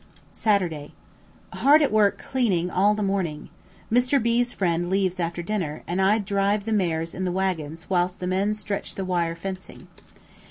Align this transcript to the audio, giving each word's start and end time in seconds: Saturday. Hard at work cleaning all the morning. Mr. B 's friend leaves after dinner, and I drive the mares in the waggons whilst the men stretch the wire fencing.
Saturday. 0.33 0.93
Hard 1.53 1.83
at 1.83 1.91
work 1.91 2.17
cleaning 2.17 2.71
all 2.71 2.95
the 2.95 3.03
morning. 3.03 3.49
Mr. 3.91 4.19
B 4.19 4.41
's 4.41 4.51
friend 4.51 4.89
leaves 4.89 5.19
after 5.19 5.43
dinner, 5.43 5.83
and 5.85 6.01
I 6.01 6.17
drive 6.17 6.63
the 6.65 6.73
mares 6.73 7.13
in 7.13 7.23
the 7.23 7.31
waggons 7.31 7.87
whilst 7.87 8.17
the 8.17 8.25
men 8.25 8.55
stretch 8.55 8.95
the 8.95 9.05
wire 9.05 9.35
fencing. 9.35 9.87